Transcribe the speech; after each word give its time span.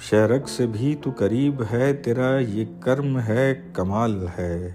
شہرک 0.00 0.48
سے 0.48 0.66
بھی 0.66 0.96
تو 1.02 1.10
قریب 1.16 1.62
ہے، 1.72 1.92
تیرا 1.92 2.38
یہ 2.38 2.64
کرم 2.80 3.20
ہے، 3.20 3.54
کمال 3.72 4.26
ہے۔ 4.38 4.72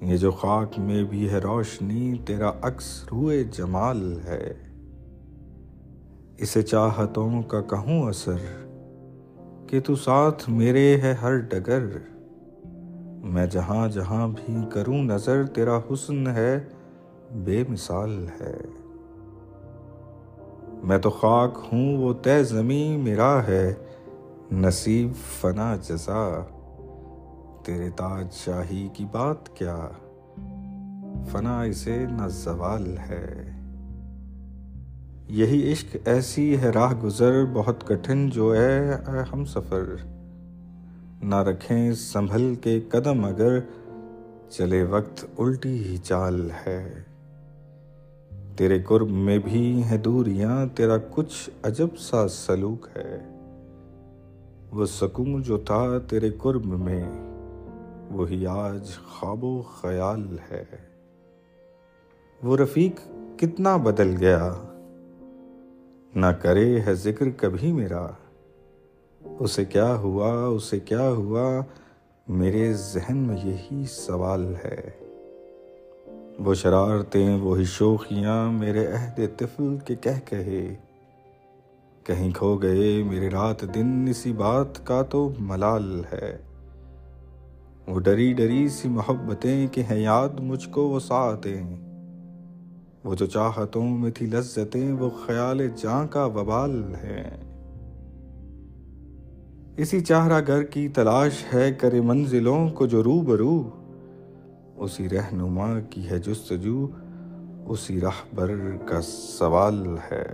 یہ 0.00 0.16
جو 0.16 0.30
خاک 0.30 0.78
میں 0.78 1.04
بھی 1.04 1.30
ہے 1.30 1.38
روشنی، 1.38 2.14
تیرا 2.26 2.52
عکس 2.62 3.04
روئے 3.12 3.44
جمال 3.44 4.20
ہے۔ 4.24 4.54
اسے 6.38 6.62
چاہتوں 6.62 7.42
کا 7.42 7.60
کہوں 7.60 8.08
اثر؟ 8.08 8.66
کہ 9.66 9.80
تو 9.80 9.94
ساتھ 9.94 10.50
میرے 10.50 11.00
ہے 11.00 11.12
ہر 11.12 11.36
ڈگر۔ 11.36 11.86
میں 13.24 13.46
جہاں 13.46 13.88
جہاں 13.88 14.28
بھی 14.28 14.56
کروں 14.72 15.04
نظر، 15.04 15.46
تیرا 15.46 15.80
حسن 15.92 16.26
ہے، 16.26 16.60
بے 17.44 17.64
مثال 17.68 18.26
ہے۔ 18.40 18.56
میں 20.90 20.98
تو 20.98 21.10
خاک 21.10 21.58
ہوں، 21.72 21.96
وہ 21.96 22.12
تے 22.12 22.44
زمیں 22.44 22.98
میرا 22.98 23.42
ہے، 23.46 23.74
نصیب 24.52 25.12
فنا 25.40 25.76
جزا۔ 25.76 26.46
تیرے 27.64 27.90
تاج 27.90 28.32
شاہی 28.32 28.88
کی 28.92 29.04
بات 29.12 29.56
کیا؟ 29.56 29.88
فنا 31.32 31.62
اسے 31.62 32.06
نہ 32.10 32.28
زوال 32.28 32.98
ہے۔ 32.98 33.50
یہی 35.28 35.72
عشق 35.72 35.96
ایسی 36.04 36.58
ہے، 36.58 36.70
راہ 36.70 36.94
گزر 37.02 37.44
بہت 37.52 37.88
کٹھن 37.88 38.30
جو 38.30 38.56
ہے 38.56 38.92
ہم 39.32 39.44
سفر۔ 39.44 39.84
نہ 41.22 41.34
رکھیں 41.34 41.92
سنبھل 41.92 42.54
کے 42.54 42.80
قدم 42.80 43.24
اگر، 43.24 43.58
چلے 44.50 44.82
وقت 44.82 45.26
الٹی 45.38 45.84
ہی 45.84 45.96
چال 45.96 46.50
ہے۔ 46.66 47.09
تیرے 48.60 48.78
قرب 48.82 49.10
میں 49.10 49.38
بھی 49.38 49.82
ہیں 49.82 49.98
دوریاں، 49.98 50.66
تیرا 50.76 50.96
کچھ 51.10 51.50
عجب 51.62 51.86
سا 51.98 52.28
سلوک 52.28 52.86
ہے۔ 52.96 53.18
وہ 54.70 54.86
سکون 54.86 55.42
جو 55.42 55.58
تھا 55.58 55.98
تیرے 55.98 56.30
قرب 56.38 56.66
میں، 56.66 57.04
وہی 58.10 58.46
آج 58.46 58.90
خواب 58.96 59.44
و 59.44 59.62
خیال 59.62 60.38
ہے۔ 60.50 60.64
وہ 62.42 62.56
رفیق 62.56 63.00
کتنا 63.38 63.76
بدل 63.76 64.16
گیا۔ 64.20 64.52
نہ 66.14 66.26
کرے 66.26 66.80
ہے 66.80 66.94
ذکر 66.94 67.30
کبھی 67.36 67.72
میرا۔ 67.72 68.06
اسے 69.38 69.64
کیا 69.64 69.94
ہوا، 69.94 70.46
اسے 70.46 70.80
کیا 70.80 71.10
ہوا، 71.10 71.60
میرے 72.28 72.72
ذہن 72.72 73.16
میں 73.16 73.36
یہی 73.44 73.84
سوال 73.86 74.54
ہے۔ 74.64 75.09
وہ 76.44 76.54
شرارتیں 76.54 77.40
وہی 77.40 77.64
شوخیاں 77.64 78.52
میرے 78.52 78.86
عہد 78.86 79.20
طفل 79.36 79.76
کے 79.84 79.94
کہہ 79.94 80.20
کہے۔ 80.24 80.74
کہیں 82.04 82.30
کھو 82.30 82.56
گئے 82.56 83.02
میرے 83.02 83.28
رات 83.28 83.74
دن، 83.74 84.06
اسی 84.10 84.32
بات 84.32 84.86
کا 84.86 85.02
تو 85.02 85.32
ملال 85.38 86.02
ہے۔ 86.12 86.38
وہ 87.88 88.00
ڈری 88.00 88.32
ڈری 88.32 88.68
سی 88.68 88.88
محبتیں 88.88 89.66
کہ 89.72 89.80
ہیں 89.80 90.00
یاد 90.00 90.28
مجھ 90.40 90.68
کو 90.68 90.88
وہ 90.88 91.00
ساتیں 91.00 91.62
وہ 93.04 93.14
جو 93.14 93.26
چاہتوں 93.26 93.88
میں 93.88 94.10
تھی 94.10 94.26
لذتیں، 94.26 94.92
وہ 94.92 95.10
خیال 95.26 95.68
جاں 95.76 96.06
کا 96.06 96.24
وبال 96.24 96.94
ہے 97.02 97.42
اسی 99.76 100.00
چہرہ 100.00 100.40
گھر 100.46 100.62
کی 100.62 100.88
تلاش 100.88 101.32
ہے 101.54 101.72
کرے 101.78 102.00
منزلوں 102.00 102.68
کو 102.68 102.86
جو 102.86 103.04
رو 103.04 103.20
برو 103.20 103.70
اسی 104.80 105.08
رہنما 105.08 105.80
کی 105.80 106.10
ہے 106.10 106.18
جستجو 106.18 106.88
اسی 107.66 108.00
راہ 108.00 108.34
بر 108.34 108.50
کا 108.86 109.00
سوال 109.38 109.86
ہے۔ 110.10 110.26